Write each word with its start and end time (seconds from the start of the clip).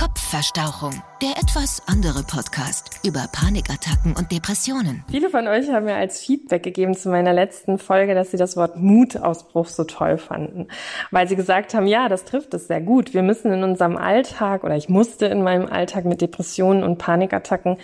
Kopfverstauchung, 0.00 1.02
der 1.20 1.32
etwas 1.32 1.82
andere 1.86 2.22
Podcast 2.22 3.06
über 3.06 3.28
Panikattacken 3.32 4.16
und 4.16 4.32
Depressionen. 4.32 5.04
Viele 5.10 5.28
von 5.28 5.46
euch 5.46 5.68
haben 5.68 5.84
mir 5.84 5.96
als 5.96 6.22
Feedback 6.22 6.62
gegeben 6.62 6.94
zu 6.94 7.10
meiner 7.10 7.34
letzten 7.34 7.76
Folge, 7.76 8.14
dass 8.14 8.30
sie 8.30 8.38
das 8.38 8.56
Wort 8.56 8.78
Mutausbruch 8.78 9.66
so 9.66 9.84
toll 9.84 10.16
fanden, 10.16 10.68
weil 11.10 11.28
sie 11.28 11.36
gesagt 11.36 11.74
haben, 11.74 11.86
ja, 11.86 12.08
das 12.08 12.24
trifft 12.24 12.54
es 12.54 12.66
sehr 12.66 12.80
gut. 12.80 13.12
Wir 13.12 13.22
müssen 13.22 13.52
in 13.52 13.62
unserem 13.62 13.98
Alltag 13.98 14.64
oder 14.64 14.74
ich 14.74 14.88
musste 14.88 15.26
in 15.26 15.42
meinem 15.42 15.66
Alltag 15.66 16.06
mit 16.06 16.22
Depressionen 16.22 16.82
und 16.82 16.96
Panikattacken 16.96 17.76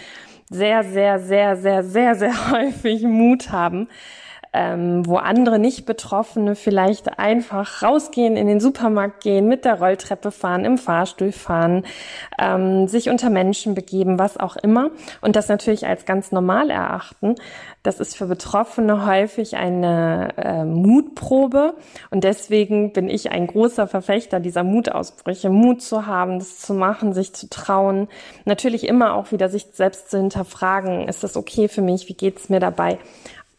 sehr, 0.48 0.84
sehr, 0.84 1.20
sehr, 1.20 1.58
sehr, 1.58 1.84
sehr, 1.84 2.14
sehr 2.14 2.50
häufig 2.50 3.02
Mut 3.02 3.52
haben 3.52 3.88
ähm, 4.56 5.06
wo 5.06 5.16
andere 5.16 5.58
nicht 5.58 5.84
Betroffene 5.84 6.54
vielleicht 6.54 7.18
einfach 7.18 7.82
rausgehen, 7.82 8.36
in 8.36 8.46
den 8.46 8.58
Supermarkt 8.58 9.22
gehen, 9.22 9.48
mit 9.48 9.66
der 9.66 9.78
Rolltreppe 9.80 10.30
fahren, 10.30 10.64
im 10.64 10.78
Fahrstuhl 10.78 11.30
fahren, 11.30 11.84
ähm, 12.40 12.88
sich 12.88 13.10
unter 13.10 13.28
Menschen 13.28 13.74
begeben, 13.74 14.18
was 14.18 14.38
auch 14.38 14.56
immer. 14.56 14.90
Und 15.20 15.36
das 15.36 15.48
natürlich 15.48 15.86
als 15.86 16.06
ganz 16.06 16.32
normal 16.32 16.70
erachten. 16.70 17.34
Das 17.82 18.00
ist 18.00 18.16
für 18.16 18.26
Betroffene 18.26 19.06
häufig 19.06 19.56
eine 19.56 20.30
äh, 20.38 20.64
Mutprobe. 20.64 21.74
Und 22.10 22.24
deswegen 22.24 22.94
bin 22.94 23.10
ich 23.10 23.30
ein 23.30 23.46
großer 23.46 23.86
Verfechter 23.86 24.40
dieser 24.40 24.64
Mutausbrüche, 24.64 25.50
Mut 25.50 25.82
zu 25.82 26.06
haben, 26.06 26.38
das 26.38 26.60
zu 26.60 26.72
machen, 26.72 27.12
sich 27.12 27.34
zu 27.34 27.50
trauen, 27.50 28.08
natürlich 28.46 28.88
immer 28.88 29.14
auch 29.14 29.32
wieder 29.32 29.50
sich 29.50 29.66
selbst 29.72 30.10
zu 30.10 30.16
hinterfragen, 30.16 31.08
ist 31.08 31.22
das 31.22 31.36
okay 31.36 31.68
für 31.68 31.82
mich, 31.82 32.08
wie 32.08 32.14
geht's 32.14 32.48
mir 32.48 32.60
dabei? 32.60 32.98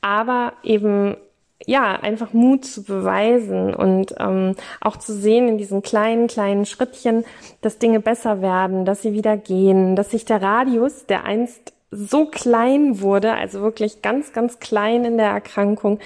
Aber 0.02 0.54
eben 0.64 1.18
ja, 1.66 1.94
einfach 1.94 2.34
Mut 2.34 2.66
zu 2.66 2.84
beweisen 2.84 3.74
und 3.74 4.14
ähm, 4.20 4.56
auch 4.80 4.96
zu 4.98 5.14
sehen 5.14 5.48
in 5.48 5.58
diesen 5.58 5.82
kleinen, 5.82 6.28
kleinen 6.28 6.66
Schrittchen, 6.66 7.26
dass 7.62 7.80
Dinge 7.80 8.00
besser 8.00 8.42
werden, 8.42 8.86
dass 8.86 9.02
sie 9.02 9.14
wieder 9.14 9.38
gehen, 9.38 9.96
dass 9.96 10.12
sich 10.12 10.24
der 10.26 10.42
Radius, 10.42 11.08
der 11.08 11.26
einst 11.26 11.74
so 11.90 12.26
klein 12.26 13.02
wurde, 13.02 13.34
also 13.34 13.62
wirklich 13.62 14.02
ganz, 14.02 14.34
ganz 14.34 14.60
klein 14.60 15.06
in 15.06 15.18
der 15.18 15.30
Erkrankung, 15.30 16.00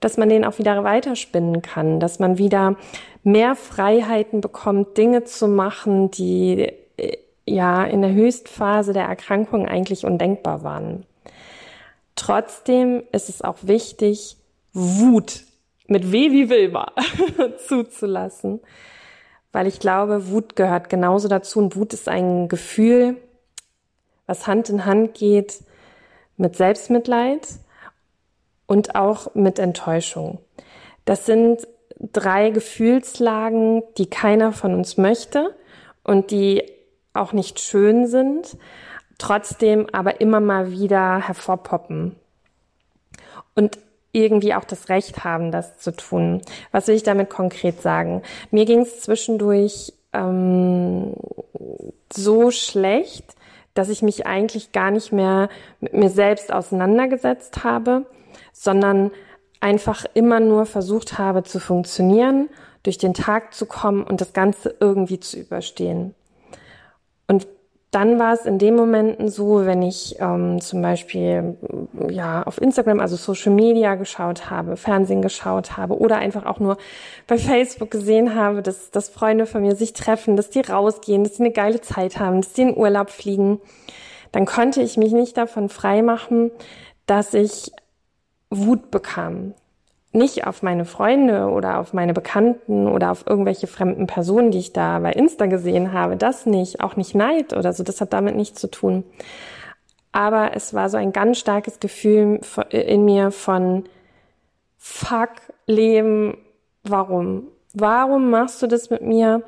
dass 0.00 0.16
man 0.16 0.28
den 0.28 0.44
auch 0.44 0.58
wieder 0.58 0.82
weiterspinnen 0.84 1.62
kann, 1.62 2.00
dass 2.00 2.18
man 2.18 2.38
wieder 2.38 2.76
mehr 3.22 3.56
Freiheiten 3.56 4.40
bekommt, 4.40 4.96
Dinge 4.96 5.24
zu 5.24 5.48
machen, 5.48 6.10
die 6.10 6.72
äh, 6.96 7.16
ja 7.44 7.84
in 7.84 8.02
der 8.02 8.12
Höchstphase 8.12 8.92
der 8.92 9.04
Erkrankung 9.04 9.66
eigentlich 9.66 10.04
undenkbar 10.04 10.62
waren. 10.62 11.04
Trotzdem 12.16 13.04
ist 13.12 13.28
es 13.28 13.42
auch 13.42 13.58
wichtig, 13.62 14.36
Wut 14.72 15.44
mit 15.86 16.10
W 16.10 16.32
wie 16.32 16.50
Wilma 16.50 16.92
zuzulassen, 17.66 18.60
weil 19.52 19.66
ich 19.66 19.78
glaube, 19.78 20.28
Wut 20.28 20.56
gehört 20.56 20.88
genauso 20.88 21.28
dazu 21.28 21.60
und 21.60 21.76
Wut 21.76 21.92
ist 21.92 22.08
ein 22.08 22.48
Gefühl, 22.48 23.16
was 24.26 24.46
Hand 24.46 24.68
in 24.68 24.84
Hand 24.84 25.14
geht 25.14 25.62
mit 26.36 26.56
Selbstmitleid 26.56 27.46
und 28.66 28.96
auch 28.96 29.34
mit 29.34 29.58
Enttäuschung. 29.58 30.38
Das 31.04 31.24
sind 31.24 31.66
drei 32.00 32.50
Gefühlslagen, 32.50 33.82
die 33.96 34.06
keiner 34.06 34.52
von 34.52 34.74
uns 34.74 34.96
möchte 34.96 35.54
und 36.02 36.30
die 36.30 36.62
auch 37.14 37.32
nicht 37.32 37.60
schön 37.60 38.06
sind, 38.06 38.56
trotzdem 39.18 39.86
aber 39.92 40.20
immer 40.20 40.40
mal 40.40 40.70
wieder 40.70 41.18
hervorpoppen. 41.18 42.16
Und 43.54 43.78
irgendwie 44.12 44.54
auch 44.54 44.64
das 44.64 44.88
Recht 44.88 45.24
haben, 45.24 45.52
das 45.52 45.78
zu 45.78 45.94
tun. 45.94 46.40
Was 46.72 46.86
will 46.86 46.94
ich 46.94 47.02
damit 47.02 47.28
konkret 47.28 47.82
sagen? 47.82 48.22
Mir 48.50 48.64
ging 48.64 48.80
es 48.80 49.02
zwischendurch 49.02 49.92
ähm, 50.14 51.14
so 52.10 52.50
schlecht, 52.50 53.34
dass 53.74 53.90
ich 53.90 54.00
mich 54.02 54.26
eigentlich 54.26 54.72
gar 54.72 54.90
nicht 54.90 55.12
mehr 55.12 55.50
mit 55.80 55.92
mir 55.92 56.08
selbst 56.08 56.50
auseinandergesetzt 56.50 57.62
habe, 57.62 58.06
sondern 58.52 59.10
einfach 59.60 60.06
immer 60.14 60.40
nur 60.40 60.64
versucht 60.64 61.18
habe 61.18 61.42
zu 61.42 61.60
funktionieren, 61.60 62.48
durch 62.82 62.98
den 62.98 63.14
Tag 63.14 63.52
zu 63.52 63.66
kommen 63.66 64.02
und 64.02 64.20
das 64.20 64.32
Ganze 64.32 64.74
irgendwie 64.80 65.20
zu 65.20 65.38
überstehen. 65.38 66.14
Und 67.26 67.46
dann 67.96 68.18
war 68.18 68.34
es 68.34 68.44
in 68.44 68.58
den 68.58 68.76
Momenten 68.76 69.30
so, 69.30 69.64
wenn 69.64 69.80
ich 69.80 70.16
ähm, 70.20 70.60
zum 70.60 70.82
Beispiel 70.82 71.56
ja 72.10 72.42
auf 72.42 72.60
Instagram, 72.60 73.00
also 73.00 73.16
Social 73.16 73.54
Media 73.54 73.94
geschaut 73.94 74.50
habe, 74.50 74.76
Fernsehen 74.76 75.22
geschaut 75.22 75.78
habe 75.78 75.98
oder 75.98 76.18
einfach 76.18 76.44
auch 76.44 76.60
nur 76.60 76.76
bei 77.26 77.38
Facebook 77.38 77.90
gesehen 77.90 78.34
habe, 78.34 78.60
dass, 78.60 78.90
dass 78.90 79.08
Freunde 79.08 79.46
von 79.46 79.62
mir 79.62 79.76
sich 79.76 79.94
treffen, 79.94 80.36
dass 80.36 80.50
die 80.50 80.60
rausgehen, 80.60 81.24
dass 81.24 81.36
sie 81.36 81.44
eine 81.44 81.52
geile 81.52 81.80
Zeit 81.80 82.18
haben, 82.18 82.42
dass 82.42 82.54
sie 82.54 82.62
in 82.64 82.76
Urlaub 82.76 83.08
fliegen, 83.08 83.62
dann 84.30 84.44
konnte 84.44 84.82
ich 84.82 84.98
mich 84.98 85.12
nicht 85.12 85.38
davon 85.38 85.70
freimachen, 85.70 86.50
dass 87.06 87.32
ich 87.32 87.72
Wut 88.50 88.90
bekam 88.90 89.54
nicht 90.16 90.46
auf 90.46 90.62
meine 90.62 90.84
Freunde 90.84 91.48
oder 91.48 91.78
auf 91.78 91.92
meine 91.92 92.12
Bekannten 92.12 92.88
oder 92.88 93.10
auf 93.12 93.24
irgendwelche 93.26 93.66
fremden 93.66 94.06
Personen, 94.06 94.50
die 94.50 94.58
ich 94.58 94.72
da 94.72 94.98
bei 94.98 95.12
Insta 95.12 95.46
gesehen 95.46 95.92
habe. 95.92 96.16
Das 96.16 96.46
nicht, 96.46 96.80
auch 96.80 96.96
nicht 96.96 97.14
Neid 97.14 97.52
oder 97.52 97.72
so. 97.72 97.84
Das 97.84 98.00
hat 98.00 98.12
damit 98.12 98.34
nichts 98.34 98.60
zu 98.60 98.68
tun. 98.68 99.04
Aber 100.12 100.52
es 100.54 100.72
war 100.74 100.88
so 100.88 100.96
ein 100.96 101.12
ganz 101.12 101.38
starkes 101.38 101.78
Gefühl 101.78 102.40
in 102.70 103.04
mir 103.04 103.30
von 103.30 103.84
Fuck, 104.78 105.30
Leben, 105.66 106.38
warum? 106.84 107.48
Warum 107.74 108.30
machst 108.30 108.62
du 108.62 108.66
das 108.66 108.88
mit 108.88 109.02
mir? 109.02 109.42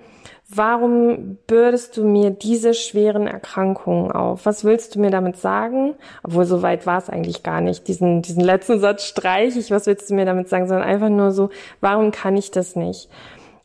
Warum 0.51 1.37
bürdest 1.47 1.99
du 1.99 2.05
mir 2.05 2.31
diese 2.31 2.73
schweren 2.73 3.27
Erkrankungen 3.27 4.11
auf? 4.11 4.47
Was 4.47 4.65
willst 4.65 4.95
du 4.95 5.01
mir 5.01 5.11
damit 5.11 5.37
sagen? 5.37 5.95
Obwohl, 6.23 6.47
so 6.47 6.63
weit 6.63 6.87
war 6.87 6.97
es 6.97 7.11
eigentlich 7.11 7.43
gar 7.43 7.61
nicht. 7.61 7.87
Diesen, 7.87 8.23
diesen 8.23 8.43
letzten 8.43 8.81
Satz 8.81 9.05
streich 9.05 9.57
ich. 9.59 9.71
Was 9.71 9.85
willst 9.85 10.09
du 10.09 10.15
mir 10.15 10.25
damit 10.25 10.49
sagen? 10.49 10.67
Sondern 10.67 10.89
einfach 10.89 11.11
nur 11.11 11.33
so, 11.33 11.51
warum 11.83 12.13
kann 12.13 12.35
ich 12.35 12.51
das 12.51 12.77
nicht? 12.77 13.11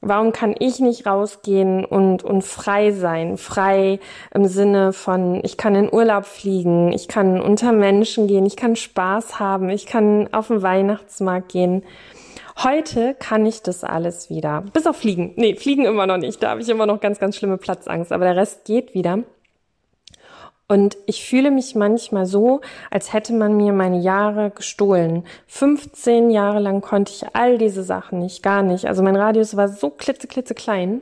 Warum 0.01 0.33
kann 0.33 0.53
ich 0.59 0.81
nicht 0.81 1.07
rausgehen 1.07 1.85
und, 1.85 2.23
und 2.23 2.41
frei 2.43 2.91
sein? 2.91 3.37
Frei 3.37 4.01
im 4.33 4.45
Sinne 4.47 4.91
von, 4.91 5.39
ich 5.45 5.55
kann 5.55 5.75
in 5.75 5.93
Urlaub 5.93 6.25
fliegen, 6.25 6.91
ich 6.91 7.07
kann 7.07 7.39
unter 7.39 7.71
Menschen 7.71 8.27
gehen, 8.27 8.45
ich 8.45 8.57
kann 8.57 8.75
Spaß 8.75 9.39
haben, 9.39 9.69
ich 9.69 9.85
kann 9.85 10.27
auf 10.33 10.47
den 10.49 10.61
Weihnachtsmarkt 10.61 11.47
gehen. 11.47 11.83
Heute 12.61 13.15
kann 13.15 13.45
ich 13.45 13.61
das 13.63 13.83
alles 13.83 14.29
wieder. 14.29 14.63
Bis 14.73 14.85
auf 14.85 14.97
Fliegen. 14.97 15.33
Nee, 15.35 15.55
Fliegen 15.55 15.85
immer 15.85 16.05
noch 16.05 16.17
nicht. 16.17 16.41
Da 16.43 16.51
habe 16.51 16.61
ich 16.61 16.69
immer 16.69 16.85
noch 16.85 16.99
ganz, 16.99 17.19
ganz 17.19 17.35
schlimme 17.35 17.57
Platzangst. 17.57 18.11
Aber 18.11 18.25
der 18.25 18.35
Rest 18.35 18.65
geht 18.65 18.93
wieder. 18.93 19.23
Und 20.67 20.97
ich 21.05 21.25
fühle 21.25 21.51
mich 21.51 21.75
manchmal 21.75 22.25
so, 22.25 22.61
als 22.89 23.11
hätte 23.11 23.33
man 23.33 23.57
mir 23.57 23.73
meine 23.73 23.99
Jahre 23.99 24.49
gestohlen. 24.51 25.23
15 25.47 26.29
Jahre 26.29 26.59
lang 26.59 26.81
konnte 26.81 27.11
ich 27.11 27.35
all 27.35 27.57
diese 27.57 27.83
Sachen 27.83 28.19
nicht, 28.19 28.41
gar 28.43 28.63
nicht. 28.63 28.85
Also 28.85 29.03
mein 29.03 29.15
Radius 29.15 29.57
war 29.57 29.67
so 29.67 29.89
klitze, 29.89 30.27
klitze 30.27 30.55
klein. 30.55 31.01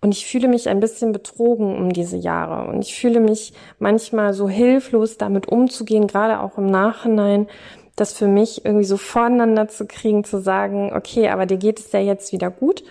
Und 0.00 0.12
ich 0.12 0.26
fühle 0.26 0.48
mich 0.48 0.68
ein 0.68 0.80
bisschen 0.80 1.12
betrogen 1.12 1.76
um 1.76 1.92
diese 1.92 2.16
Jahre. 2.16 2.68
Und 2.68 2.82
ich 2.82 2.94
fühle 2.94 3.20
mich 3.20 3.52
manchmal 3.78 4.34
so 4.34 4.48
hilflos 4.48 5.18
damit 5.18 5.48
umzugehen, 5.48 6.06
gerade 6.06 6.40
auch 6.40 6.58
im 6.58 6.66
Nachhinein, 6.66 7.48
das 7.96 8.12
für 8.12 8.28
mich 8.28 8.64
irgendwie 8.64 8.84
so 8.84 8.96
voneinander 8.96 9.68
zu 9.68 9.86
kriegen, 9.86 10.22
zu 10.22 10.40
sagen, 10.40 10.92
okay, 10.94 11.28
aber 11.30 11.46
dir 11.46 11.56
geht 11.56 11.80
es 11.80 11.92
ja 11.92 12.00
jetzt 12.00 12.32
wieder 12.32 12.50
gut 12.50 12.84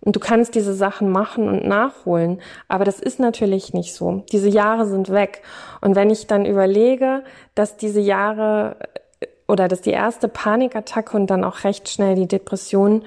und 0.00 0.16
du 0.16 0.20
kannst 0.20 0.54
diese 0.54 0.74
Sachen 0.74 1.10
machen 1.10 1.48
und 1.48 1.64
nachholen. 1.64 2.40
Aber 2.68 2.84
das 2.84 2.98
ist 2.98 3.20
natürlich 3.20 3.72
nicht 3.72 3.94
so. 3.94 4.24
Diese 4.32 4.48
Jahre 4.48 4.86
sind 4.86 5.10
weg. 5.10 5.42
Und 5.80 5.94
wenn 5.94 6.10
ich 6.10 6.26
dann 6.26 6.44
überlege, 6.44 7.22
dass 7.54 7.76
diese 7.76 8.00
Jahre 8.00 8.76
äh, 9.20 9.26
oder 9.46 9.68
dass 9.68 9.80
die 9.80 9.90
erste 9.90 10.26
Panikattacke 10.28 11.16
und 11.16 11.28
dann 11.28 11.44
auch 11.44 11.62
recht 11.62 11.88
schnell 11.88 12.16
die 12.16 12.26
Depression 12.26 13.04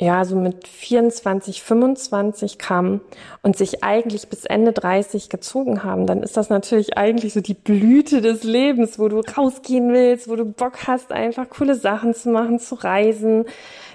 ja, 0.00 0.24
so 0.24 0.34
mit 0.34 0.66
24, 0.66 1.62
25 1.62 2.58
kamen 2.58 3.00
und 3.42 3.56
sich 3.56 3.84
eigentlich 3.84 4.28
bis 4.28 4.44
Ende 4.44 4.72
30 4.72 5.28
gezogen 5.28 5.84
haben, 5.84 6.06
dann 6.06 6.24
ist 6.24 6.36
das 6.36 6.50
natürlich 6.50 6.98
eigentlich 6.98 7.32
so 7.32 7.40
die 7.40 7.54
Blüte 7.54 8.20
des 8.20 8.42
Lebens, 8.42 8.98
wo 8.98 9.08
du 9.08 9.20
rausgehen 9.20 9.92
willst, 9.92 10.28
wo 10.28 10.34
du 10.34 10.46
Bock 10.46 10.88
hast, 10.88 11.12
einfach 11.12 11.48
coole 11.48 11.76
Sachen 11.76 12.12
zu 12.12 12.30
machen, 12.30 12.58
zu 12.58 12.74
reisen, 12.74 13.44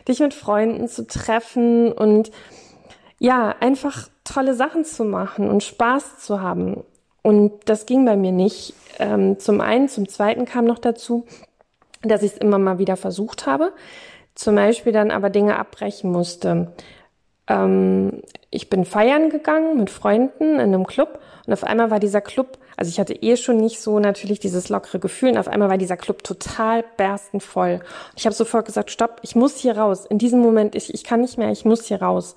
dich 0.07 0.21
mit 0.21 0.33
Freunden 0.33 0.87
zu 0.87 1.05
treffen 1.05 1.91
und 1.91 2.31
ja, 3.19 3.53
einfach 3.59 4.07
tolle 4.23 4.53
Sachen 4.53 4.85
zu 4.85 5.03
machen 5.03 5.49
und 5.49 5.63
Spaß 5.63 6.19
zu 6.19 6.41
haben. 6.41 6.81
Und 7.21 7.51
das 7.65 7.85
ging 7.85 8.05
bei 8.05 8.15
mir 8.15 8.31
nicht. 8.31 8.73
Ähm, 8.99 9.37
zum 9.39 9.59
einen, 9.59 9.89
zum 9.89 10.07
zweiten 10.07 10.45
kam 10.45 10.63
noch 10.63 10.79
dazu, 10.79 11.25
dass 12.01 12.23
ich 12.23 12.31
es 12.31 12.37
immer 12.37 12.57
mal 12.57 12.79
wieder 12.79 12.95
versucht 12.95 13.45
habe 13.45 13.73
zum 14.39 14.55
Beispiel 14.55 14.93
dann 14.93 15.11
aber 15.11 15.29
Dinge 15.29 15.59
abbrechen 15.59 16.13
musste. 16.13 16.71
Ähm, 17.47 18.21
ich 18.49 18.69
bin 18.69 18.85
feiern 18.85 19.29
gegangen 19.29 19.75
mit 19.75 19.89
Freunden 19.89 20.53
in 20.53 20.59
einem 20.61 20.87
Club 20.87 21.19
und 21.45 21.51
auf 21.51 21.65
einmal 21.65 21.91
war 21.91 21.99
dieser 21.99 22.21
Club, 22.21 22.57
also 22.77 22.87
ich 22.87 23.01
hatte 23.01 23.13
eh 23.13 23.35
schon 23.35 23.57
nicht 23.57 23.81
so 23.81 23.99
natürlich 23.99 24.39
dieses 24.39 24.69
lockere 24.69 24.99
Gefühl 24.99 25.31
und 25.31 25.37
auf 25.37 25.49
einmal 25.49 25.67
war 25.67 25.77
dieser 25.77 25.97
Club 25.97 26.23
total 26.23 26.85
berstend 26.95 27.43
voll. 27.43 27.81
Und 27.81 28.13
ich 28.15 28.25
habe 28.25 28.33
sofort 28.33 28.65
gesagt, 28.65 28.91
stopp, 28.91 29.19
ich 29.23 29.35
muss 29.35 29.57
hier 29.57 29.77
raus. 29.77 30.05
In 30.05 30.19
diesem 30.19 30.39
Moment, 30.39 30.73
ich, 30.73 30.93
ich 30.93 31.03
kann 31.03 31.19
nicht 31.19 31.37
mehr, 31.37 31.51
ich 31.51 31.65
muss 31.65 31.83
hier 31.87 32.01
raus. 32.01 32.35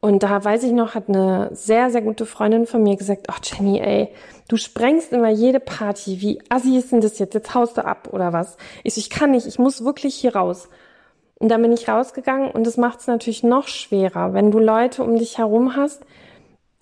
Und 0.00 0.22
da 0.22 0.42
weiß 0.42 0.62
ich 0.62 0.72
noch, 0.72 0.94
hat 0.94 1.10
eine 1.10 1.50
sehr, 1.52 1.90
sehr 1.90 2.00
gute 2.00 2.24
Freundin 2.24 2.66
von 2.66 2.82
mir 2.82 2.96
gesagt, 2.96 3.26
ach 3.28 3.40
Jenny, 3.42 3.78
ey, 3.80 4.08
du 4.48 4.56
sprengst 4.56 5.12
immer 5.12 5.28
jede 5.28 5.60
Party. 5.60 6.22
Wie 6.22 6.40
assi 6.48 6.78
ist 6.78 6.92
denn 6.92 7.02
das 7.02 7.18
jetzt? 7.18 7.34
Jetzt 7.34 7.54
haust 7.54 7.76
du 7.76 7.84
ab 7.84 8.08
oder 8.12 8.32
was? 8.32 8.56
Ich 8.84 8.94
so, 8.94 9.00
ich 9.00 9.10
kann 9.10 9.32
nicht, 9.32 9.46
ich 9.46 9.58
muss 9.58 9.84
wirklich 9.84 10.14
hier 10.14 10.34
raus. 10.34 10.70
Und 11.38 11.50
dann 11.50 11.62
bin 11.62 11.72
ich 11.72 11.88
rausgegangen 11.88 12.50
und 12.50 12.66
das 12.66 12.76
macht 12.76 13.00
es 13.00 13.06
natürlich 13.06 13.42
noch 13.42 13.68
schwerer, 13.68 14.32
wenn 14.32 14.50
du 14.50 14.58
Leute 14.58 15.02
um 15.02 15.18
dich 15.18 15.38
herum 15.38 15.76
hast, 15.76 16.02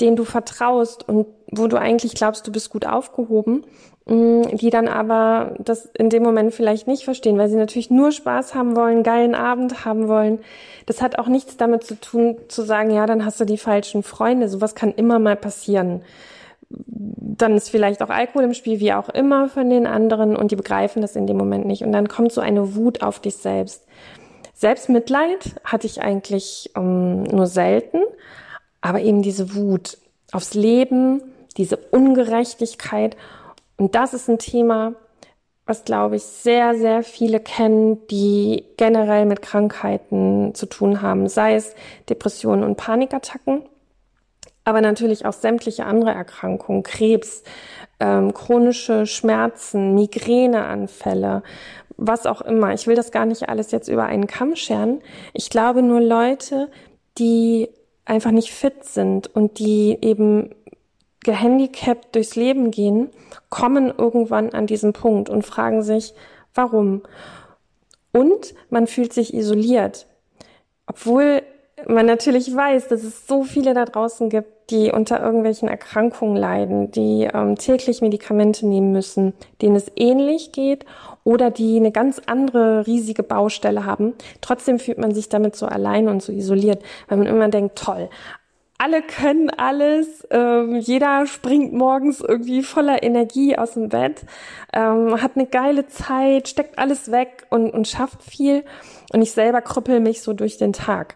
denen 0.01 0.17
du 0.17 0.25
vertraust 0.25 1.09
und 1.09 1.27
wo 1.51 1.67
du 1.67 1.79
eigentlich 1.79 2.15
glaubst, 2.15 2.47
du 2.47 2.53
bist 2.53 2.71
gut 2.71 2.87
aufgehoben, 2.87 3.65
mm, 4.07 4.43
die 4.57 4.71
dann 4.71 4.89
aber 4.89 5.55
das 5.59 5.87
in 5.87 6.09
dem 6.09 6.23
Moment 6.23 6.53
vielleicht 6.55 6.87
nicht 6.87 7.05
verstehen, 7.05 7.39
weil 7.39 7.49
sie 7.49 7.57
natürlich 7.57 7.91
nur 7.91 8.13
Spaß 8.13 8.55
haben 8.55 8.77
wollen, 8.77 9.03
geilen 9.03 9.35
Abend 9.35 9.85
haben 9.85 10.09
wollen. 10.09 10.41
Das 10.87 11.03
hat 11.03 11.19
auch 11.19 11.29
nichts 11.29 11.57
damit 11.57 11.85
zu 11.85 12.01
tun, 12.01 12.37
zu 12.49 12.63
sagen, 12.63 12.91
ja, 12.91 13.07
dann 13.07 13.25
hast 13.25 13.41
du 13.41 13.45
die 13.45 13.59
falschen 13.59 14.03
Freunde. 14.03 14.49
Sowas 14.49 14.75
kann 14.75 14.93
immer 14.93 15.19
mal 15.19 15.37
passieren. 15.37 16.03
Dann 16.71 17.57
ist 17.57 17.71
vielleicht 17.71 18.03
auch 18.03 18.11
Alkohol 18.11 18.45
im 18.45 18.55
Spiel, 18.55 18.81
wie 18.81 18.93
auch 18.93 19.09
immer 19.09 19.49
von 19.49 19.71
den 19.71 19.87
anderen 19.87 20.37
und 20.37 20.51
die 20.51 20.57
begreifen 20.57 21.03
das 21.03 21.15
in 21.15 21.27
dem 21.27 21.37
Moment 21.37 21.67
nicht. 21.67 21.85
Und 21.85 21.93
dann 21.93 22.09
kommt 22.09 22.33
so 22.33 22.41
eine 22.41 22.75
Wut 22.75 23.03
auf 23.03 23.21
dich 23.21 23.37
selbst. 23.37 23.85
Selbstmitleid 24.55 25.57
hatte 25.65 25.87
ich 25.87 26.01
eigentlich 26.01 26.71
ähm, 26.77 27.25
nur 27.25 27.47
selten, 27.47 28.01
aber 28.81 29.01
eben 29.01 29.23
diese 29.23 29.55
Wut 29.55 29.99
aufs 30.33 30.55
Leben, 30.55 31.23
diese 31.57 31.77
Ungerechtigkeit. 31.77 33.17
Und 33.77 33.95
das 33.95 34.15
ist 34.15 34.29
ein 34.29 34.39
Thema, 34.39 34.95
was, 35.67 35.85
glaube 35.85 36.17
ich, 36.17 36.23
sehr, 36.23 36.75
sehr 36.75 37.03
viele 37.03 37.41
kennen, 37.41 38.07
die 38.09 38.65
generell 38.77 39.25
mit 39.25 39.43
Krankheiten 39.43 40.55
zu 40.55 40.67
tun 40.67 41.01
haben, 41.01 41.29
sei 41.29 41.55
es 41.55 41.75
Depressionen 42.09 42.65
und 42.65 42.77
Panikattacken, 42.77 43.63
aber 44.65 44.81
natürlich 44.81 45.25
auch 45.25 45.33
sämtliche 45.33 45.87
andere 45.87 46.11
Erkrankungen, 46.13 46.83
Krebs, 46.83 47.45
ähm, 48.01 48.35
chronische 48.35 49.07
Schmerzen, 49.07 49.95
Migräneanfälle, 49.95 51.43
was 52.07 52.27
auch 52.27 52.41
immer. 52.41 52.73
Ich 52.75 52.87
will 52.87 52.97
das 52.97 53.11
gar 53.11 53.27
nicht 53.27 53.49
alles 53.49 53.71
jetzt 53.71 53.89
über 53.89 54.05
einen 54.05 54.27
Kamm 54.27 54.57
scheren. 54.57 55.01
Ich 55.33 55.51
glaube 55.51 55.83
nur 55.83 56.01
Leute, 56.01 56.71
die 57.19 57.69
einfach 58.05 58.31
nicht 58.31 58.51
fit 58.51 58.85
sind 58.85 59.35
und 59.35 59.59
die 59.59 59.99
eben 60.01 60.55
gehandicapt 61.25 62.15
durchs 62.15 62.37
Leben 62.37 62.71
gehen, 62.71 63.11
kommen 63.49 63.93
irgendwann 63.97 64.51
an 64.51 64.67
diesen 64.67 64.93
Punkt 64.93 65.31
und 65.31 65.43
fragen 65.43 65.83
sich, 65.83 66.15
warum? 66.55 67.03
Und 68.13 68.55
man 68.71 68.87
fühlt 68.87 69.13
sich 69.13 69.35
isoliert, 69.35 70.07
obwohl 70.87 71.43
man 71.89 72.07
natürlich 72.07 72.55
weiß, 72.55 72.89
dass 72.89 73.03
es 73.03 73.27
so 73.27 73.43
viele 73.43 73.75
da 73.75 73.85
draußen 73.85 74.29
gibt, 74.29 74.54
die 74.71 74.91
unter 74.91 75.21
irgendwelchen 75.21 75.69
Erkrankungen 75.69 76.37
leiden, 76.37 76.91
die 76.91 77.29
ähm, 77.33 77.57
täglich 77.57 78.01
Medikamente 78.01 78.67
nehmen 78.67 78.93
müssen, 78.93 79.35
denen 79.61 79.77
es 79.77 79.91
ähnlich 79.97 80.53
geht 80.53 80.87
oder 81.23 81.51
die 81.51 81.77
eine 81.77 81.93
ganz 81.93 82.21
andere 82.27 82.87
riesige 82.87 83.23
Baustelle 83.23 83.85
haben. 83.85 84.15
Trotzdem 84.41 84.79
fühlt 84.79 84.99
man 84.99 85.15
sich 85.15 85.29
damit 85.29 85.57
so 85.57 85.67
allein 85.67 86.09
und 86.09 86.23
so 86.23 86.33
isoliert, 86.33 86.83
weil 87.09 87.19
man 87.19 87.27
immer 87.27 87.49
denkt, 87.49 87.77
toll, 87.77 88.09
alle 88.77 89.03
können 89.03 89.51
alles, 89.51 90.27
ähm, 90.31 90.77
jeder 90.77 91.27
springt 91.27 91.73
morgens 91.73 92.21
irgendwie 92.21 92.63
voller 92.63 93.03
Energie 93.03 93.57
aus 93.57 93.75
dem 93.75 93.89
Bett, 93.89 94.23
ähm, 94.73 95.23
hat 95.23 95.37
eine 95.37 95.47
geile 95.47 95.87
Zeit, 95.87 96.49
steckt 96.49 96.79
alles 96.79 97.11
weg 97.11 97.47
und, 97.51 97.71
und 97.71 97.87
schafft 97.87 98.23
viel. 98.23 98.65
Und 99.13 99.23
ich 99.23 99.33
selber 99.33 99.63
krüppel 99.63 100.01
mich 100.01 100.23
so 100.23 100.33
durch 100.33 100.59
den 100.59 100.73
Tag. 100.73 101.15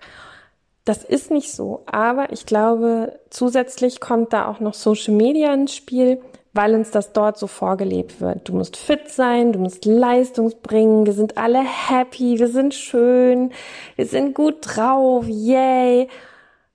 Das 0.89 1.05
ist 1.05 1.31
nicht 1.31 1.53
so, 1.53 1.83
aber 1.85 2.33
ich 2.33 2.47
glaube, 2.47 3.21
zusätzlich 3.29 4.01
kommt 4.01 4.33
da 4.33 4.49
auch 4.49 4.59
noch 4.59 4.73
Social 4.73 5.13
Media 5.13 5.53
ins 5.53 5.75
Spiel, 5.75 6.19
weil 6.55 6.75
uns 6.75 6.91
das 6.91 7.13
dort 7.13 7.37
so 7.37 7.47
vorgelebt 7.47 8.23
wird. 8.23 8.49
Du 8.49 8.55
musst 8.55 8.79
fit 8.79 9.11
sein, 9.11 9.53
du 9.53 9.59
musst 9.59 9.85
Leistung 9.85 10.51
bringen, 10.63 11.05
wir 11.05 11.13
sind 11.13 11.37
alle 11.37 11.61
happy, 11.61 12.39
wir 12.39 12.49
sind 12.49 12.73
schön, 12.73 13.53
wir 13.97 14.07
sind 14.07 14.35
gut 14.35 14.61
drauf, 14.63 15.27
yay. 15.29 16.09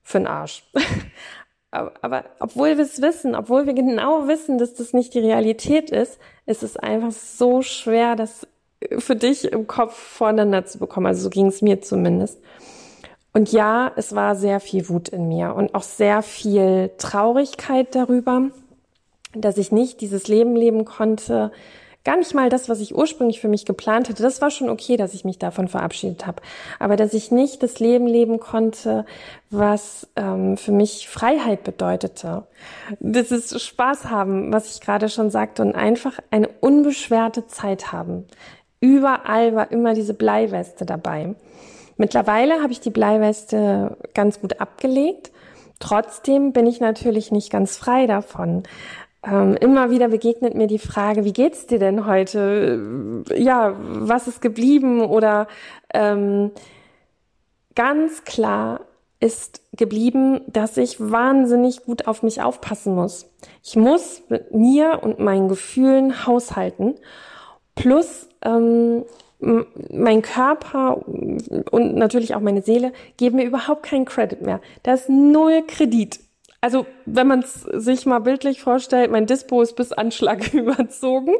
Für 0.04 0.18
den 0.18 0.28
Arsch. 0.28 0.62
aber, 1.72 1.94
aber 2.00 2.24
obwohl 2.38 2.76
wir 2.76 2.84
es 2.84 3.02
wissen, 3.02 3.34
obwohl 3.34 3.66
wir 3.66 3.74
genau 3.74 4.28
wissen, 4.28 4.58
dass 4.58 4.74
das 4.74 4.92
nicht 4.92 5.14
die 5.14 5.18
Realität 5.18 5.90
ist, 5.90 6.20
ist 6.46 6.62
es 6.62 6.76
einfach 6.76 7.10
so 7.10 7.62
schwer, 7.62 8.14
das 8.14 8.46
für 8.96 9.16
dich 9.16 9.50
im 9.50 9.66
Kopf 9.66 9.98
voneinander 9.98 10.64
zu 10.66 10.78
bekommen. 10.78 11.06
Also 11.06 11.22
so 11.22 11.30
ging 11.30 11.48
es 11.48 11.62
mir 11.62 11.82
zumindest. 11.82 12.38
Und 13.36 13.50
ja, 13.50 13.90
es 13.96 14.14
war 14.14 14.36
sehr 14.36 14.60
viel 14.60 14.88
Wut 14.88 15.08
in 15.08 15.26
mir 15.26 15.54
und 15.54 15.74
auch 15.74 15.82
sehr 15.82 16.22
viel 16.22 16.92
Traurigkeit 16.98 17.94
darüber, 17.94 18.50
dass 19.34 19.58
ich 19.58 19.72
nicht 19.72 20.00
dieses 20.00 20.28
Leben 20.28 20.54
leben 20.54 20.84
konnte. 20.84 21.50
Gar 22.04 22.18
nicht 22.18 22.32
mal 22.32 22.48
das, 22.48 22.68
was 22.68 22.78
ich 22.78 22.94
ursprünglich 22.94 23.40
für 23.40 23.48
mich 23.48 23.64
geplant 23.64 24.08
hatte. 24.08 24.22
Das 24.22 24.40
war 24.40 24.52
schon 24.52 24.68
okay, 24.68 24.96
dass 24.96 25.14
ich 25.14 25.24
mich 25.24 25.38
davon 25.38 25.66
verabschiedet 25.66 26.28
habe. 26.28 26.42
Aber 26.78 26.94
dass 26.94 27.12
ich 27.12 27.32
nicht 27.32 27.62
das 27.64 27.80
Leben 27.80 28.06
leben 28.06 28.38
konnte, 28.38 29.04
was 29.50 30.06
ähm, 30.14 30.56
für 30.56 30.70
mich 30.70 31.08
Freiheit 31.08 31.64
bedeutete. 31.64 32.44
Das 33.00 33.32
ist 33.32 33.60
Spaß 33.60 34.10
haben, 34.10 34.52
was 34.52 34.74
ich 34.74 34.80
gerade 34.80 35.08
schon 35.08 35.30
sagte, 35.30 35.62
und 35.62 35.74
einfach 35.74 36.20
eine 36.30 36.48
unbeschwerte 36.60 37.48
Zeit 37.48 37.90
haben. 37.90 38.26
Überall 38.78 39.56
war 39.56 39.72
immer 39.72 39.94
diese 39.94 40.14
Bleiweste 40.14 40.84
dabei. 40.84 41.34
Mittlerweile 41.96 42.62
habe 42.62 42.72
ich 42.72 42.80
die 42.80 42.90
Bleiweste 42.90 43.96
ganz 44.14 44.40
gut 44.40 44.60
abgelegt. 44.60 45.30
Trotzdem 45.78 46.52
bin 46.52 46.66
ich 46.66 46.80
natürlich 46.80 47.30
nicht 47.30 47.50
ganz 47.50 47.76
frei 47.76 48.06
davon. 48.06 48.62
Ähm, 49.26 49.56
immer 49.60 49.90
wieder 49.90 50.08
begegnet 50.08 50.54
mir 50.54 50.66
die 50.66 50.78
Frage, 50.78 51.24
wie 51.24 51.32
geht's 51.32 51.66
dir 51.66 51.78
denn 51.78 52.06
heute? 52.06 53.24
Ja, 53.34 53.74
was 53.78 54.28
ist 54.28 54.42
geblieben? 54.42 55.00
Oder 55.02 55.46
ähm, 55.92 56.50
ganz 57.74 58.24
klar 58.24 58.80
ist 59.20 59.62
geblieben, 59.72 60.42
dass 60.46 60.76
ich 60.76 61.00
wahnsinnig 61.00 61.84
gut 61.84 62.06
auf 62.06 62.22
mich 62.22 62.42
aufpassen 62.42 62.94
muss. 62.94 63.30
Ich 63.62 63.76
muss 63.76 64.22
mit 64.28 64.54
mir 64.54 65.00
und 65.02 65.18
meinen 65.18 65.48
Gefühlen 65.48 66.26
haushalten. 66.26 66.96
Plus 67.74 68.28
ähm, 68.42 69.04
mein 69.40 70.22
Körper 70.22 71.02
und 71.06 71.94
natürlich 71.96 72.34
auch 72.34 72.40
meine 72.40 72.62
Seele 72.62 72.92
geben 73.16 73.36
mir 73.36 73.44
überhaupt 73.44 73.82
keinen 73.82 74.04
Credit 74.04 74.42
mehr. 74.42 74.60
Da 74.82 74.94
ist 74.94 75.08
null 75.08 75.62
Kredit. 75.66 76.20
Also 76.60 76.86
wenn 77.04 77.26
man 77.26 77.40
es 77.40 77.54
sich 77.62 78.06
mal 78.06 78.20
bildlich 78.20 78.62
vorstellt, 78.62 79.10
mein 79.10 79.26
Dispo 79.26 79.60
ist 79.60 79.76
bis 79.76 79.92
Anschlag 79.92 80.54
überzogen 80.54 81.34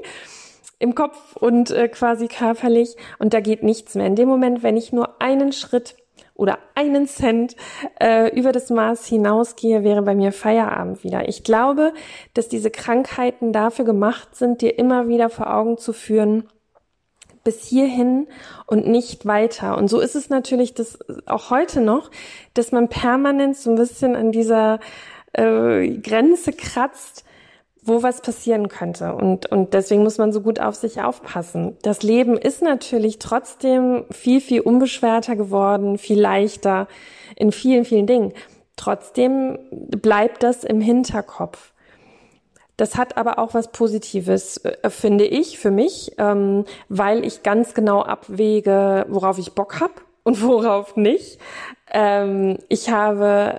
im 0.78 0.95
Kopf 0.95 1.37
und 1.37 1.71
äh, 1.71 1.88
quasi 1.88 2.28
körperlich 2.28 2.97
und 3.18 3.33
da 3.33 3.40
geht 3.40 3.62
nichts 3.62 3.95
mehr. 3.95 4.07
In 4.07 4.16
dem 4.16 4.28
Moment, 4.28 4.62
wenn 4.62 4.76
ich 4.76 4.92
nur 4.92 5.23
einen 5.23 5.52
Schritt 5.52 5.97
oder 6.35 6.59
einen 6.75 7.07
Cent 7.07 7.57
äh, 8.00 8.37
über 8.38 8.52
das 8.52 8.68
Maß 8.68 9.07
hinausgehe, 9.07 9.85
wäre 9.85 10.02
bei 10.02 10.14
mir 10.14 10.33
Feierabend 10.33 11.04
wieder. 11.04 11.28
Ich 11.28 11.45
glaube, 11.45 11.95
dass 12.35 12.49
diese 12.49 12.71
Krankheiten 12.71 13.52
dafür 13.52 13.85
gemacht 13.85 14.35
sind, 14.37 14.61
dir 14.61 14.78
immer 14.78 15.09
wieder 15.09 15.30
vor 15.30 15.54
Augen 15.54 15.78
zu 15.78 15.92
führen, 15.92 16.49
bis 17.44 17.64
hierhin 17.64 18.26
und 18.66 18.86
nicht 18.86 19.26
weiter. 19.26 19.76
Und 19.76 19.88
so 19.88 20.00
ist 20.00 20.16
es 20.16 20.30
natürlich 20.30 20.74
das 20.74 20.98
auch 21.26 21.50
heute 21.50 21.80
noch, 21.80 22.10
dass 22.54 22.72
man 22.72 22.88
permanent 22.88 23.56
so 23.56 23.70
ein 23.70 23.76
bisschen 23.76 24.16
an 24.16 24.32
dieser 24.32 24.80
äh, 25.32 25.88
Grenze 25.98 26.52
kratzt, 26.52 27.24
wo 27.82 28.02
was 28.02 28.22
passieren 28.22 28.68
könnte. 28.68 29.14
Und, 29.14 29.46
und 29.52 29.74
deswegen 29.74 30.02
muss 30.02 30.16
man 30.16 30.32
so 30.32 30.40
gut 30.40 30.58
auf 30.58 30.74
sich 30.74 31.02
aufpassen. 31.02 31.76
Das 31.82 32.02
Leben 32.02 32.38
ist 32.38 32.62
natürlich 32.62 33.18
trotzdem 33.18 34.06
viel, 34.10 34.40
viel 34.40 34.62
unbeschwerter 34.62 35.36
geworden, 35.36 35.98
viel 35.98 36.18
leichter 36.18 36.88
in 37.36 37.52
vielen, 37.52 37.84
vielen 37.84 38.06
Dingen. 38.06 38.32
Trotzdem 38.76 39.58
bleibt 39.70 40.42
das 40.42 40.64
im 40.64 40.80
Hinterkopf. 40.80 41.74
Das 42.76 42.97
hat 42.97 43.16
aber 43.16 43.38
auch 43.38 43.54
was 43.54 43.71
Positives, 43.71 44.59
äh, 44.59 44.90
finde 44.90 45.25
ich, 45.25 45.59
für 45.59 45.71
mich, 45.71 46.12
ähm, 46.19 46.64
weil 46.88 47.25
ich 47.25 47.43
ganz 47.43 47.75
genau 47.75 48.02
abwäge, 48.02 49.07
worauf 49.09 49.38
ich 49.38 49.52
Bock 49.52 49.81
hab 49.81 50.02
und 50.25 50.43
worauf 50.43 50.97
nicht. 50.97 51.38
Ähm, 51.93 52.59
ich 52.69 52.90
habe 52.90 53.59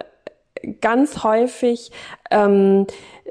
ganz 0.81 1.23
häufig 1.23 1.91
ähm, 2.31 2.87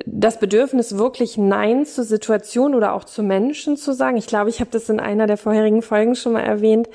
das 0.06 0.38
Bedürfnis, 0.38 0.98
wirklich 0.98 1.36
Nein 1.36 1.86
zur 1.86 2.04
Situation 2.04 2.74
oder 2.74 2.94
auch 2.94 3.04
zu 3.04 3.22
Menschen 3.22 3.76
zu 3.76 3.92
sagen. 3.92 4.16
Ich 4.16 4.26
glaube, 4.26 4.50
ich 4.50 4.60
habe 4.60 4.70
das 4.70 4.88
in 4.88 5.00
einer 5.00 5.26
der 5.26 5.36
vorherigen 5.36 5.82
Folgen 5.82 6.14
schon 6.14 6.32
mal 6.32 6.42
erwähnt. 6.42 6.88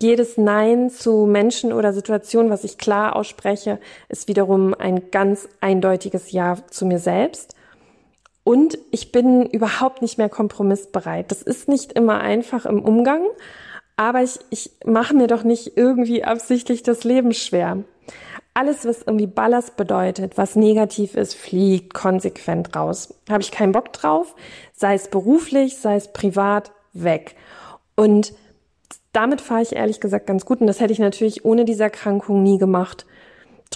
Jedes 0.00 0.36
Nein 0.36 0.90
zu 0.90 1.26
Menschen 1.26 1.72
oder 1.72 1.92
Situationen, 1.92 2.50
was 2.50 2.64
ich 2.64 2.78
klar 2.78 3.16
ausspreche, 3.16 3.80
ist 4.08 4.28
wiederum 4.28 4.74
ein 4.74 5.10
ganz 5.10 5.48
eindeutiges 5.60 6.30
Ja 6.30 6.56
zu 6.70 6.86
mir 6.86 6.98
selbst. 7.00 7.54
Und 8.48 8.78
ich 8.90 9.12
bin 9.12 9.44
überhaupt 9.44 10.00
nicht 10.00 10.16
mehr 10.16 10.30
kompromissbereit. 10.30 11.30
Das 11.30 11.42
ist 11.42 11.68
nicht 11.68 11.92
immer 11.92 12.22
einfach 12.22 12.64
im 12.64 12.80
Umgang, 12.80 13.20
aber 13.96 14.22
ich, 14.22 14.38
ich 14.48 14.70
mache 14.86 15.14
mir 15.14 15.26
doch 15.26 15.42
nicht 15.44 15.76
irgendwie 15.76 16.24
absichtlich 16.24 16.82
das 16.82 17.04
Leben 17.04 17.34
schwer. 17.34 17.84
alles, 18.54 18.86
was 18.86 19.02
irgendwie 19.02 19.26
Ballast 19.26 19.76
bedeutet, 19.76 20.38
was 20.38 20.56
negativ 20.56 21.14
ist, 21.14 21.34
fliegt 21.34 21.92
konsequent 21.92 22.74
raus. 22.74 23.12
Habe 23.28 23.42
ich 23.42 23.50
keinen 23.50 23.72
Bock 23.72 23.92
drauf, 23.92 24.34
sei 24.72 24.94
es 24.94 25.08
beruflich, 25.08 25.76
sei 25.76 25.96
es 25.96 26.10
privat, 26.14 26.72
weg. 26.94 27.36
Und 27.96 28.32
damit 29.12 29.42
fahre 29.42 29.60
ich 29.60 29.76
ehrlich 29.76 30.00
gesagt 30.00 30.26
ganz 30.26 30.46
gut 30.46 30.62
und 30.62 30.68
das 30.68 30.80
hätte 30.80 30.94
ich 30.94 31.00
natürlich 31.00 31.44
ohne 31.44 31.66
diese 31.66 31.82
Erkrankung 31.82 32.42
nie 32.42 32.56
gemacht. 32.56 33.04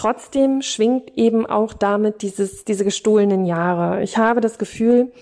Trotzdem 0.03 0.63
schwingt 0.63 1.17
eben 1.17 1.47
auch 1.47 1.73
damit 1.73 2.23
dieses, 2.23 2.65
diese 2.65 2.83
gestohlenen 2.83 3.45
Jahre. 3.45 4.03
Ich 4.03 4.19
habe 4.19 4.41
das 4.41 4.59
Gefühl, 4.59 5.13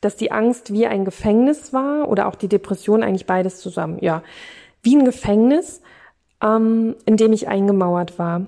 dass 0.00 0.16
die 0.16 0.32
Angst 0.32 0.72
wie 0.72 0.86
ein 0.86 1.04
Gefängnis 1.04 1.74
war 1.74 2.08
oder 2.08 2.26
auch 2.26 2.36
die 2.36 2.48
Depression 2.48 3.02
eigentlich 3.02 3.26
beides 3.26 3.60
zusammen. 3.60 3.98
Ja, 4.00 4.22
wie 4.82 4.96
ein 4.96 5.04
Gefängnis, 5.04 5.82
ähm, 6.42 6.96
in 7.04 7.18
dem 7.18 7.34
ich 7.34 7.48
eingemauert 7.48 8.18
war 8.18 8.46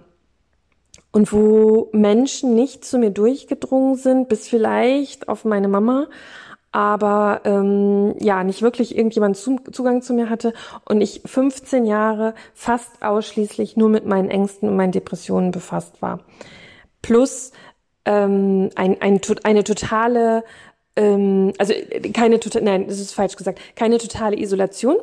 und 1.13 1.31
wo 1.31 1.91
Menschen 1.93 2.55
nicht 2.55 2.87
zu 2.87 2.97
mir 2.97 3.11
durchgedrungen 3.11 3.97
sind, 3.97 4.31
bis 4.31 4.49
vielleicht 4.49 5.29
auf 5.29 5.45
meine 5.45 5.69
Mama, 5.69 6.07
aber 6.73 7.43
ähm, 7.45 8.14
ja, 8.19 8.43
nicht 8.43 8.62
wirklich 8.62 8.97
irgendjemand 8.97 9.37
Zugang 9.37 10.00
zu 10.00 10.14
mir 10.14 10.31
hatte 10.31 10.55
und 10.87 11.02
ich 11.02 11.21
15 11.25 11.85
Jahre 11.85 12.35
fast 12.55 13.02
ausschließlich 13.02 13.76
nur 13.76 13.91
mit 13.91 14.07
meinen 14.07 14.31
Ängsten 14.31 14.69
und 14.69 14.76
meinen 14.76 14.93
Depressionen 14.93 15.50
befasst 15.50 16.00
war. 16.00 16.21
Plus 17.02 17.52
ähm, 18.07 18.71
ein, 18.75 19.00
ein, 19.02 19.21
eine 19.45 19.64
totale, 19.64 20.45
ähm, 20.97 21.52
also 21.59 21.75
keine 22.14 22.41
totale, 22.41 22.64
nein, 22.64 22.88
das 22.88 22.99
ist 22.99 23.12
falsch 23.12 23.37
gesagt, 23.37 23.61
keine 23.76 23.99
totale 23.99 24.38
Isolation, 24.38 24.97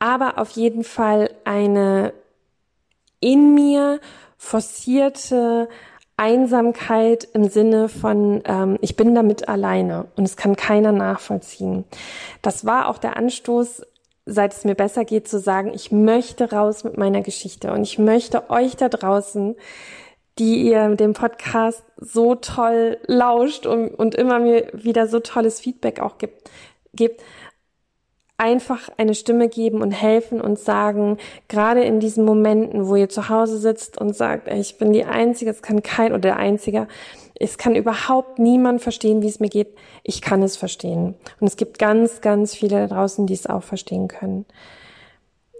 aber 0.00 0.38
auf 0.38 0.50
jeden 0.50 0.82
Fall 0.82 1.30
eine 1.44 2.12
in 3.20 3.54
mir 3.54 4.00
forcierte 4.36 5.68
Einsamkeit 6.18 7.28
im 7.32 7.48
Sinne 7.48 7.88
von, 7.88 8.42
ähm, 8.44 8.76
ich 8.80 8.96
bin 8.96 9.14
damit 9.14 9.48
alleine 9.48 10.08
und 10.16 10.24
es 10.24 10.36
kann 10.36 10.56
keiner 10.56 10.92
nachvollziehen. 10.92 11.84
Das 12.42 12.66
war 12.66 12.88
auch 12.88 12.98
der 12.98 13.16
Anstoß, 13.16 13.82
seit 14.26 14.52
es 14.52 14.64
mir 14.64 14.74
besser 14.74 15.04
geht, 15.04 15.28
zu 15.28 15.38
sagen, 15.38 15.72
ich 15.72 15.92
möchte 15.92 16.50
raus 16.50 16.84
mit 16.84 16.98
meiner 16.98 17.22
Geschichte 17.22 17.72
und 17.72 17.82
ich 17.82 17.98
möchte 17.98 18.50
euch 18.50 18.76
da 18.76 18.88
draußen, 18.88 19.54
die 20.38 20.62
ihr 20.68 20.96
dem 20.96 21.14
Podcast 21.14 21.84
so 21.96 22.34
toll 22.34 22.98
lauscht 23.06 23.66
und, 23.66 23.88
und 23.94 24.14
immer 24.16 24.40
mir 24.40 24.68
wieder 24.72 25.06
so 25.06 25.20
tolles 25.20 25.60
Feedback 25.60 26.00
auch 26.00 26.18
gibt, 26.18 26.50
gibt 26.94 27.22
einfach 28.38 28.88
eine 28.96 29.14
Stimme 29.14 29.48
geben 29.48 29.82
und 29.82 29.90
helfen 29.90 30.40
und 30.40 30.58
sagen, 30.58 31.18
gerade 31.48 31.82
in 31.82 31.98
diesen 31.98 32.24
Momenten, 32.24 32.86
wo 32.86 32.94
ihr 32.94 33.08
zu 33.08 33.28
Hause 33.28 33.58
sitzt 33.58 34.00
und 34.00 34.14
sagt, 34.14 34.48
ich 34.48 34.78
bin 34.78 34.92
die 34.92 35.04
Einzige, 35.04 35.50
es 35.50 35.60
kann 35.60 35.82
kein 35.82 36.12
oder 36.12 36.20
der 36.20 36.36
Einzige, 36.36 36.86
es 37.34 37.58
kann 37.58 37.74
überhaupt 37.74 38.38
niemand 38.38 38.80
verstehen, 38.80 39.22
wie 39.22 39.28
es 39.28 39.40
mir 39.40 39.48
geht. 39.48 39.76
Ich 40.04 40.22
kann 40.22 40.42
es 40.42 40.56
verstehen. 40.56 41.14
Und 41.40 41.46
es 41.48 41.56
gibt 41.56 41.78
ganz, 41.78 42.20
ganz 42.20 42.54
viele 42.54 42.86
da 42.88 42.94
draußen, 42.94 43.26
die 43.26 43.34
es 43.34 43.46
auch 43.46 43.62
verstehen 43.62 44.08
können. 44.08 44.46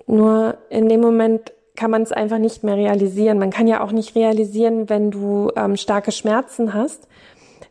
Nur 0.06 0.56
in 0.70 0.88
dem 0.88 1.00
Moment 1.00 1.52
kann 1.76 1.90
man 1.90 2.02
es 2.02 2.12
einfach 2.12 2.38
nicht 2.38 2.64
mehr 2.64 2.76
realisieren. 2.76 3.38
Man 3.38 3.50
kann 3.50 3.68
ja 3.68 3.82
auch 3.82 3.92
nicht 3.92 4.16
realisieren, 4.16 4.88
wenn 4.88 5.10
du 5.10 5.50
ähm, 5.54 5.76
starke 5.76 6.10
Schmerzen 6.10 6.74
hast, 6.74 7.06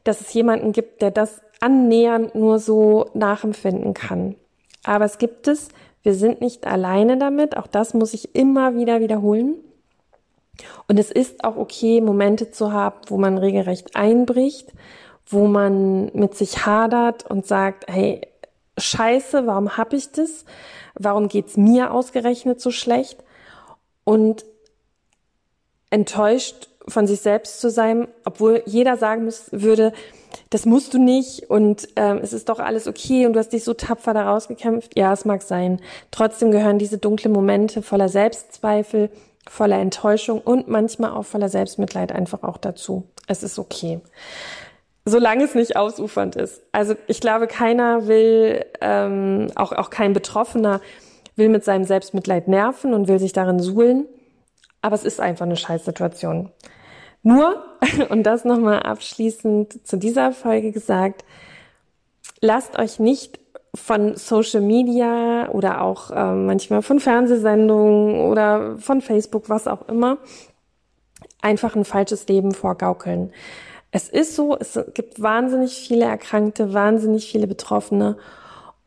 dass 0.04 0.22
es 0.22 0.34
jemanden 0.34 0.72
gibt, 0.72 1.02
der 1.02 1.12
das 1.12 1.42
annähernd 1.60 2.36
nur 2.36 2.60
so 2.60 3.10
nachempfinden 3.14 3.94
kann. 3.94 4.36
Aber 4.88 5.04
es 5.04 5.18
gibt 5.18 5.50
es, 5.50 5.68
wir 6.02 6.14
sind 6.14 6.40
nicht 6.40 6.66
alleine 6.66 7.18
damit, 7.18 7.58
auch 7.58 7.68
das 7.68 7.94
muss 7.94 8.14
ich 8.14 8.34
immer 8.36 8.74
wieder 8.74 9.02
wiederholen. 9.02 9.56
Und 10.88 10.98
es 10.98 11.12
ist 11.12 11.44
auch 11.44 11.58
okay, 11.58 12.00
Momente 12.00 12.52
zu 12.52 12.72
haben, 12.72 13.02
wo 13.08 13.18
man 13.18 13.38
regelrecht 13.38 13.98
einbricht, 13.98 14.72
wo 15.26 15.46
man 15.46 16.06
mit 16.14 16.36
sich 16.36 16.66
hadert 16.66 17.30
und 17.30 17.46
sagt, 17.46 17.92
hey, 17.92 18.22
scheiße, 18.78 19.46
warum 19.46 19.76
hab 19.76 19.92
ich 19.92 20.14
das? 20.14 20.46
Warum 20.94 21.28
geht's 21.28 21.58
mir 21.58 21.92
ausgerechnet 21.92 22.62
so 22.62 22.72
schlecht? 22.72 23.22
Und 24.06 24.46
enttäuscht 25.90 26.70
von 26.88 27.08
sich 27.08 27.20
selbst 27.22 27.60
zu 27.60 27.70
sein, 27.70 28.08
obwohl 28.26 28.64
jeder 28.66 28.98
sagen 28.98 29.26
muss, 29.26 29.50
würde, 29.52 29.94
das 30.50 30.66
musst 30.66 30.94
du 30.94 31.00
nicht 31.00 31.50
und 31.50 31.88
ähm, 31.96 32.20
es 32.22 32.34
ist 32.34 32.50
doch 32.50 32.60
alles 32.60 32.88
okay 32.88 33.26
und 33.26 33.34
du 33.34 33.40
hast 33.40 33.54
dich 33.54 33.64
so 33.64 33.74
tapfer 33.74 34.14
da 34.14 34.30
rausgekämpft. 34.30 34.98
Ja, 34.98 35.14
es 35.14 35.26
mag 35.26 35.42
sein. 35.42 35.82
Trotzdem 36.12 36.52
gehören 36.52 36.80
diese 36.80 36.98
dunklen 36.98 37.34
Momente 37.34 37.82
voller 37.82 38.10
Selbstzweifel, 38.10 39.10
voller 39.50 39.80
Enttäuschung 39.80 40.40
und 40.40 40.68
manchmal 40.68 41.12
auch 41.12 41.26
voller 41.26 41.50
Selbstmitleid 41.50 42.12
einfach 42.12 42.44
auch 42.44 42.58
dazu. 42.58 43.04
Es 43.28 43.44
ist 43.44 43.60
okay. 43.60 44.00
Solange 45.06 45.46
es 45.46 45.56
nicht 45.56 45.78
ausufernd 45.78 46.36
ist. 46.36 46.62
Also 46.72 46.96
ich 47.08 47.22
glaube, 47.22 47.48
keiner 47.48 48.08
will, 48.08 48.66
ähm, 48.82 49.48
auch, 49.56 49.72
auch 49.72 49.90
kein 49.90 50.14
Betroffener 50.14 50.82
will 51.36 51.50
mit 51.50 51.64
seinem 51.64 51.86
Selbstmitleid 51.86 52.48
nerven 52.48 52.94
und 52.94 53.08
will 53.08 53.20
sich 53.20 53.32
darin 53.32 53.60
suhlen. 53.60 54.06
Aber 54.82 54.96
es 54.96 55.04
ist 55.04 55.20
einfach 55.20 55.46
eine 55.46 55.56
Scheißsituation. 55.56 56.52
Nur, 57.28 57.62
und 58.10 58.24
das 58.24 58.46
nochmal 58.46 58.84
abschließend 58.84 59.86
zu 59.86 59.98
dieser 59.98 60.32
Folge 60.32 60.72
gesagt, 60.72 61.26
lasst 62.40 62.80
euch 62.80 63.00
nicht 63.00 63.40
von 63.76 64.16
Social 64.16 64.62
Media 64.62 65.50
oder 65.50 65.82
auch 65.82 66.10
äh, 66.10 66.34
manchmal 66.34 66.82
von 66.82 67.02
Fernsehsendungen 67.02 68.30
oder 68.30 68.78
von 68.78 69.02
Facebook, 69.02 69.50
was 69.50 69.68
auch 69.68 69.90
immer, 69.90 70.20
einfach 71.42 71.76
ein 71.76 71.84
falsches 71.84 72.28
Leben 72.30 72.54
vorgaukeln. 72.54 73.34
Es 73.92 74.08
ist 74.08 74.36
so, 74.36 74.56
es 74.58 74.80
gibt 74.94 75.22
wahnsinnig 75.22 75.74
viele 75.74 76.06
Erkrankte, 76.06 76.74
wahnsinnig 76.74 77.30
viele 77.30 77.48
Betroffene 77.48 78.18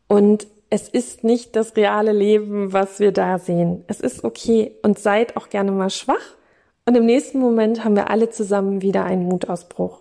und 0.09 0.47
es 0.70 0.88
ist 0.88 1.25
nicht 1.25 1.56
das 1.56 1.76
reale 1.76 2.12
Leben, 2.12 2.73
was 2.73 3.00
wir 3.00 3.12
da 3.12 3.38
sehen. 3.38 3.85
Es 3.87 4.00
ist 4.00 4.25
okay 4.25 4.73
und 4.82 4.99
seid 4.99 5.37
auch 5.37 5.50
gerne 5.50 5.73
mal 5.73 5.90
schwach 5.90 6.37
und 6.90 6.97
im 6.97 7.06
nächsten 7.06 7.38
Moment 7.38 7.85
haben 7.85 7.94
wir 7.94 8.11
alle 8.11 8.30
zusammen 8.30 8.82
wieder 8.82 9.04
einen 9.04 9.23
Mutausbruch. 9.23 10.00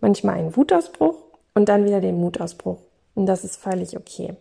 Manchmal 0.00 0.36
einen 0.36 0.56
Wutausbruch 0.56 1.16
und 1.52 1.68
dann 1.68 1.84
wieder 1.84 2.00
den 2.00 2.20
Mutausbruch. 2.20 2.78
Und 3.16 3.26
das 3.26 3.42
ist 3.42 3.56
völlig 3.56 3.96
okay. 3.96 4.36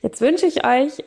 Jetzt 0.00 0.20
wünsche 0.20 0.44
ich 0.44 0.66
euch 0.66 1.04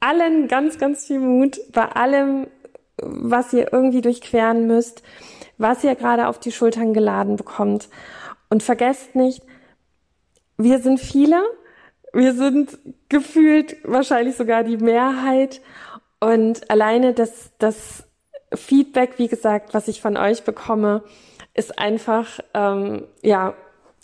allen 0.00 0.48
ganz, 0.48 0.78
ganz 0.78 1.06
viel 1.06 1.20
Mut 1.20 1.60
bei 1.70 1.84
allem, 1.84 2.48
was 2.96 3.52
ihr 3.52 3.72
irgendwie 3.72 4.00
durchqueren 4.00 4.66
müsst, 4.66 5.04
was 5.58 5.84
ihr 5.84 5.94
gerade 5.94 6.26
auf 6.26 6.40
die 6.40 6.50
Schultern 6.50 6.92
geladen 6.92 7.36
bekommt. 7.36 7.88
Und 8.50 8.64
vergesst 8.64 9.14
nicht, 9.14 9.44
wir 10.56 10.80
sind 10.80 10.98
viele, 10.98 11.40
wir 12.12 12.34
sind 12.34 12.78
gefühlt 13.08 13.76
wahrscheinlich 13.84 14.34
sogar 14.34 14.64
die 14.64 14.78
Mehrheit. 14.78 15.60
Und 16.18 16.68
alleine 16.68 17.12
das, 17.12 17.52
das 17.58 18.08
Feedback, 18.56 19.18
wie 19.18 19.28
gesagt, 19.28 19.74
was 19.74 19.88
ich 19.88 20.00
von 20.00 20.16
euch 20.16 20.44
bekomme, 20.44 21.02
ist 21.54 21.78
einfach 21.78 22.40
ähm, 22.52 23.04
ja 23.22 23.54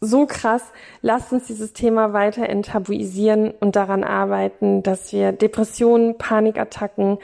so 0.00 0.26
krass. 0.26 0.62
Lasst 1.02 1.32
uns 1.32 1.46
dieses 1.46 1.72
Thema 1.72 2.12
weiter 2.12 2.48
enttabuisieren 2.48 3.52
und 3.60 3.76
daran 3.76 4.04
arbeiten, 4.04 4.82
dass 4.82 5.12
wir 5.12 5.32
Depressionen, 5.32 6.16
Panikattacken 6.16 7.18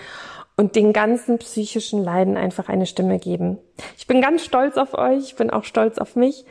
und 0.56 0.74
den 0.76 0.92
ganzen 0.92 1.38
psychischen 1.38 2.02
Leiden 2.02 2.36
einfach 2.36 2.68
eine 2.68 2.86
Stimme 2.86 3.18
geben. 3.18 3.58
Ich 3.96 4.06
bin 4.06 4.20
ganz 4.20 4.44
stolz 4.44 4.76
auf 4.76 4.94
euch, 4.94 5.24
ich 5.24 5.36
bin 5.36 5.50
auch 5.50 5.64
stolz 5.64 5.98
auf 5.98 6.16
mich 6.16 6.44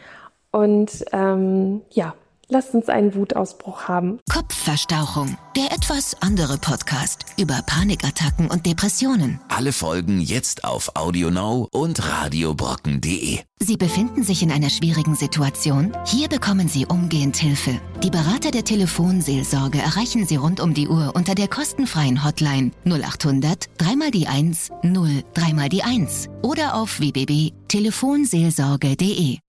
und 0.52 1.06
ähm, 1.12 1.82
ja, 1.90 2.14
Lasst 2.50 2.76
uns 2.76 2.90
einen 2.90 3.16
Wutausbruch 3.16 3.88
haben. 3.88 4.20
Kopfverstauchung. 4.32 5.38
Der 5.56 5.72
etwas 5.72 6.22
andere 6.22 6.58
Podcast 6.58 7.26
über 7.40 7.62
Panikattacken 7.66 8.52
und 8.52 8.66
Depressionen. 8.66 9.40
Alle 9.48 9.72
Folgen 9.72 10.22
jetzt 10.22 10.64
auf 10.64 10.96
AudioNow 10.96 11.68
und 11.72 12.08
radiobrocken.de. 12.08 13.40
Sie 13.60 13.78
befinden 13.78 14.24
sich 14.24 14.44
in 14.44 14.52
einer 14.52 14.70
schwierigen 14.70 15.16
Situation? 15.16 15.96
Hier 16.06 16.28
bekommen 16.28 16.68
Sie 16.68 16.86
umgehend 16.86 17.38
Hilfe. 17.38 17.80
Die 18.04 18.10
Berater 18.10 18.52
der 18.52 18.66
Telefonseelsorge 18.66 19.80
erreichen 19.80 20.28
Sie 20.28 20.36
rund 20.36 20.60
um 20.60 20.74
die 20.74 20.88
Uhr 20.88 21.14
unter 21.16 21.36
der 21.36 21.48
kostenfreien 21.48 22.24
Hotline 22.24 22.72
0800 22.86 23.70
3 23.78 24.12
die 24.12 24.28
1 24.28 24.72
0 24.84 25.24
3 25.34 25.70
die 25.70 25.84
1 25.84 26.28
oder 26.44 26.76
auf 26.76 27.00
www.telefonseelsorge.de. 27.00 29.40